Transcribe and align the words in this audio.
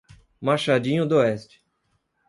Machadinho 0.41 1.05
d'Oeste 1.07 1.61